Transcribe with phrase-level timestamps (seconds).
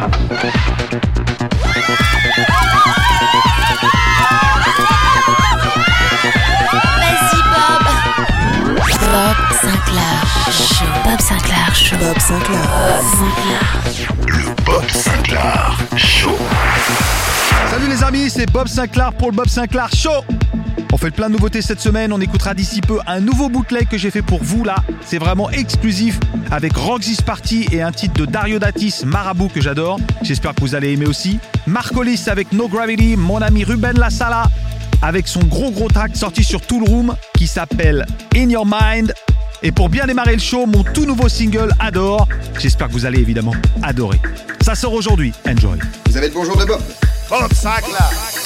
[0.00, 0.10] Bob.
[9.10, 10.86] Bob Sinclair Show.
[11.04, 11.96] Bob Sinclair Show.
[11.98, 12.70] Bob Sinclair.
[14.26, 16.38] Le Bob Sinclair Show.
[17.70, 20.24] Salut les amis, c'est Bob Sinclair pour le Bob Sinclair Show.
[20.92, 23.96] On fait plein de nouveautés cette semaine, on écoutera d'ici peu un nouveau bootleg que
[23.96, 24.76] j'ai fait pour vous là.
[25.04, 26.18] C'est vraiment exclusif
[26.50, 30.00] avec Roxy's Party et un titre de Dario Datis, Marabout que j'adore.
[30.22, 31.38] J'espère que vous allez aimer aussi.
[31.66, 34.50] Marcolis avec No Gravity, mon ami Ruben Lassala
[35.02, 39.14] avec son gros gros track sorti sur Tool Room qui s'appelle In Your Mind.
[39.62, 42.26] Et pour bien démarrer le show, mon tout nouveau single Adore.
[42.58, 44.20] J'espère que vous allez évidemment adorer.
[44.62, 45.78] Ça sort aujourd'hui, enjoy.
[46.08, 46.80] Vous avez le bonjour de Bob.
[47.28, 48.10] Bob Sinclair.
[48.10, 48.39] Rouge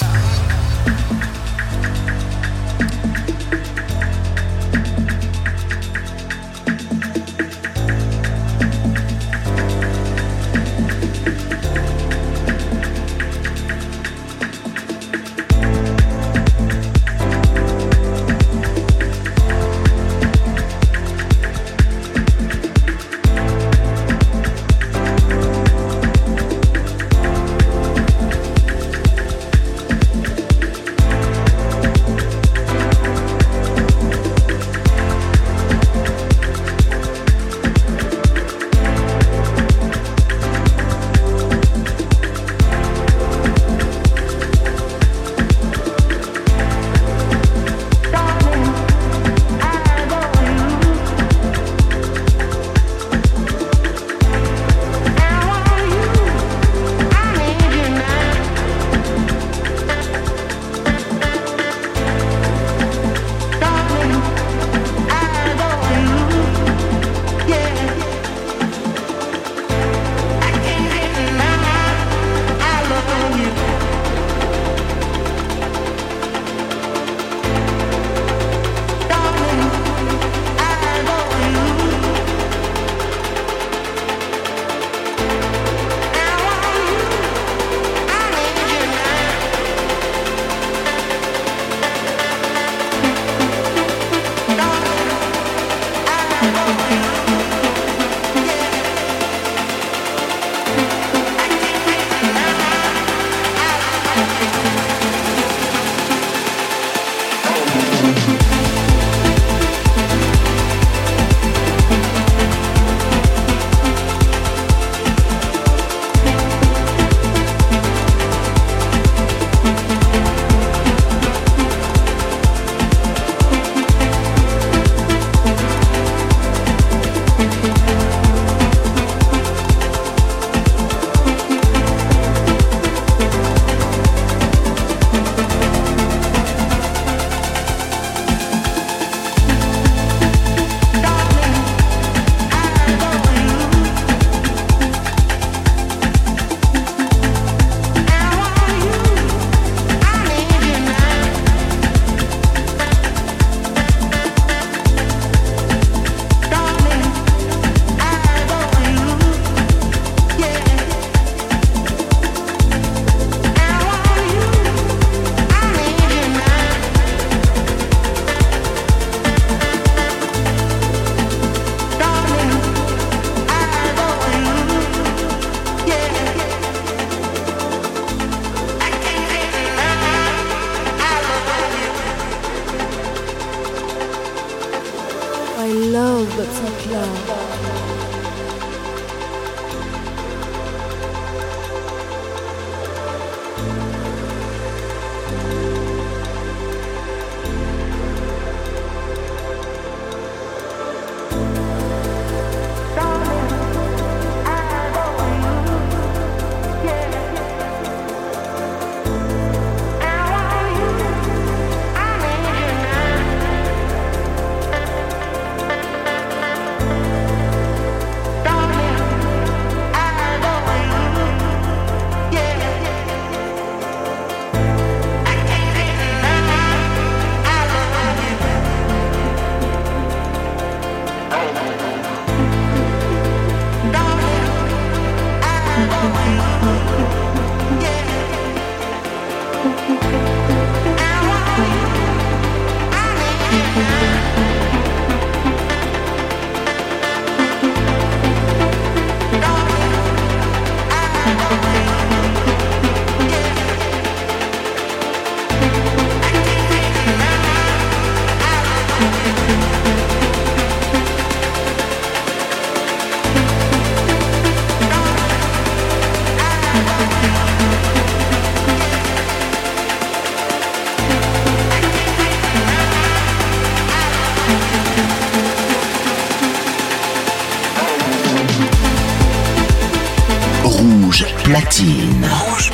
[281.54, 282.26] platine.
[282.26, 282.74] Rouge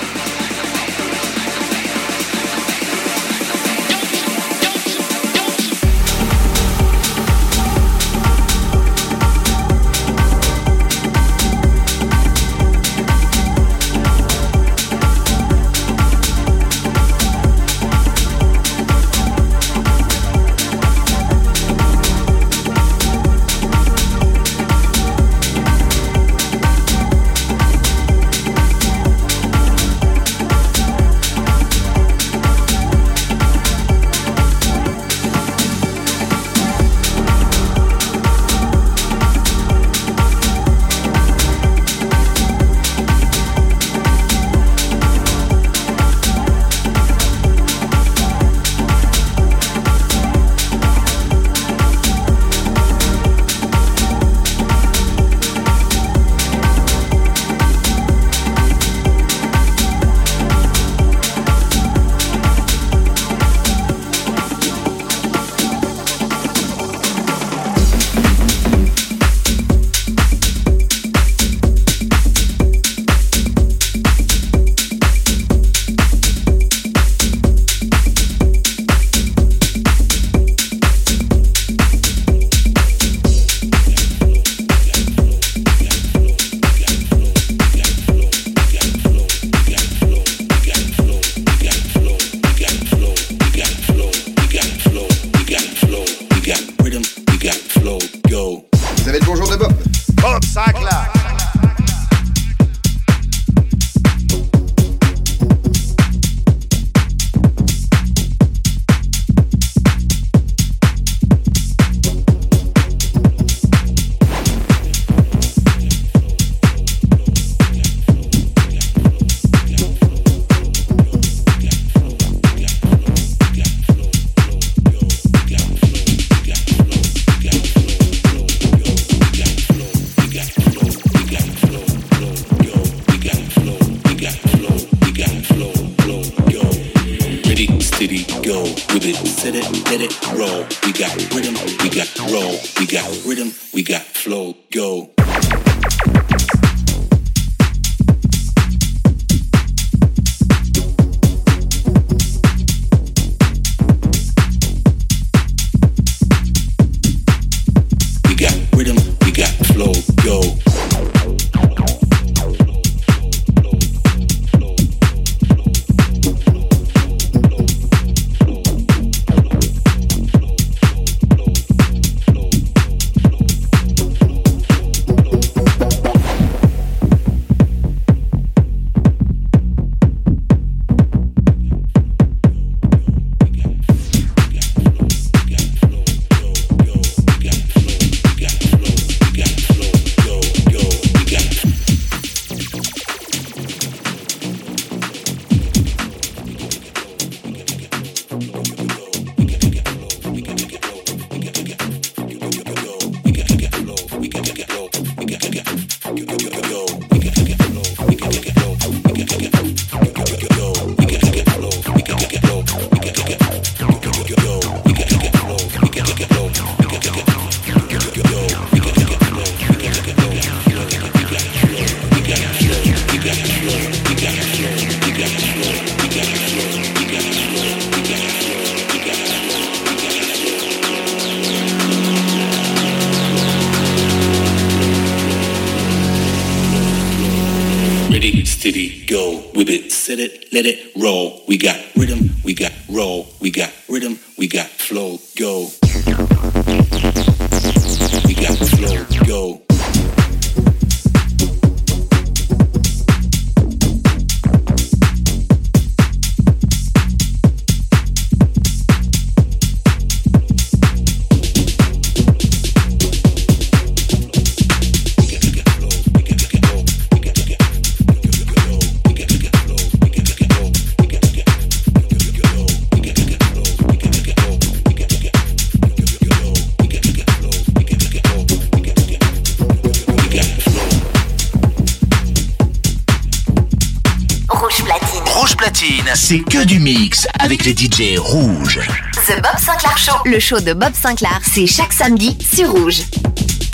[287.81, 288.79] DJ rouges.
[289.25, 293.01] The Bob Sinclair Show, le show de Bob Sinclair, c'est chaque samedi sur Rouge.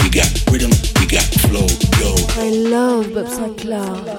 [0.01, 0.71] We got rhythm,
[1.01, 1.67] we got flow.
[2.41, 4.16] I love Bob Sinclair.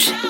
[0.00, 0.29] Rouge.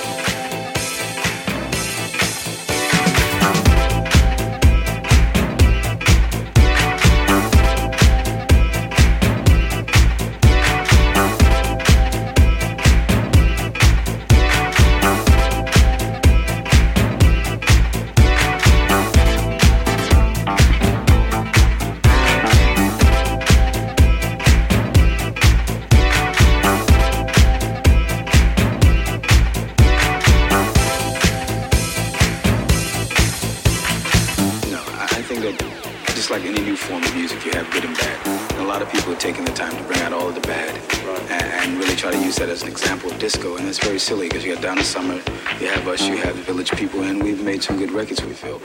[44.61, 45.15] Got Donna Summer,
[45.59, 48.23] you have us, you have the Village People, and we've made some good records.
[48.23, 48.61] We feel.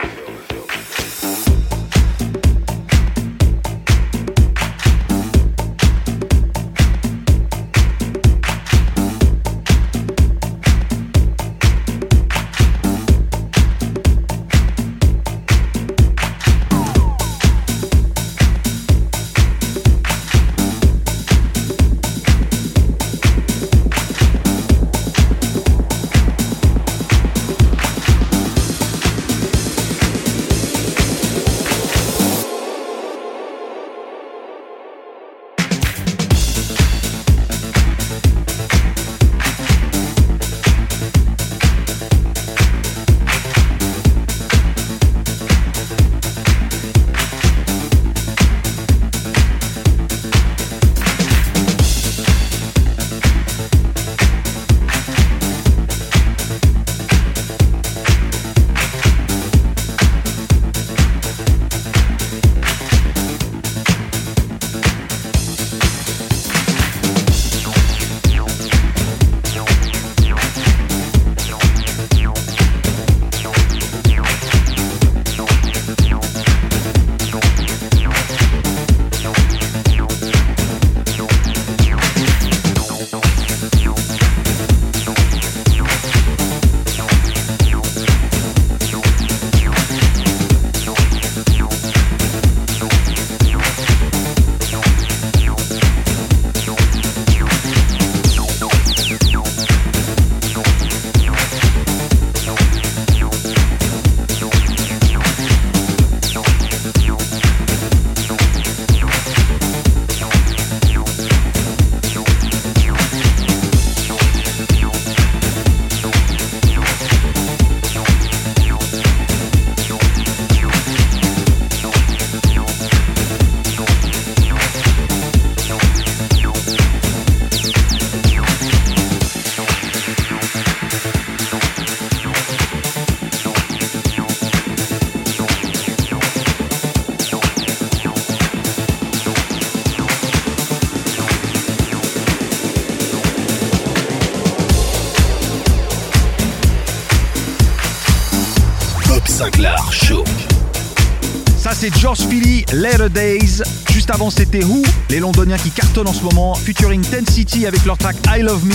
[151.79, 153.61] C'est George Philly, Later Days.
[153.91, 157.85] Juste avant, c'était Who, les londoniens qui cartonnent en ce moment, featuring Ten City avec
[157.85, 158.73] leur track I Love Me.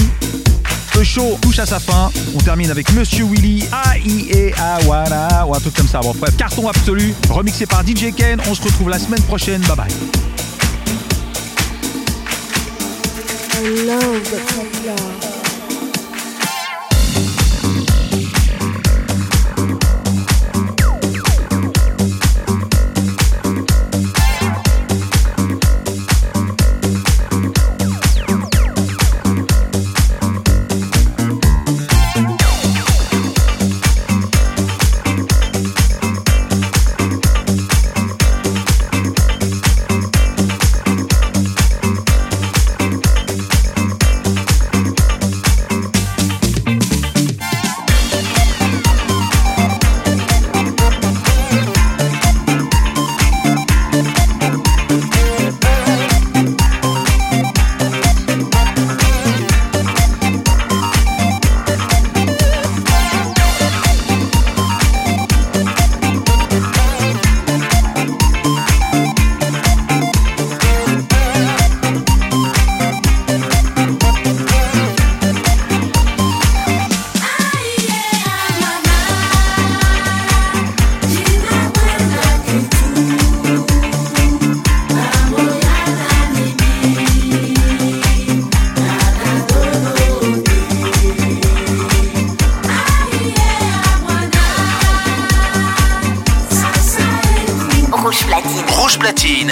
[0.94, 2.12] Le show touche à sa fin.
[2.34, 5.98] On termine avec Monsieur Willy, A-I-E-A-Wana, ou un truc comme ça.
[6.00, 8.40] Bon, bref, carton absolu, remixé par DJ Ken.
[8.48, 9.62] On se retrouve la semaine prochaine.
[9.62, 9.88] Bye bye.